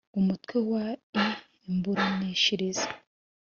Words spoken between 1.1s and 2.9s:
ii imiburanishirize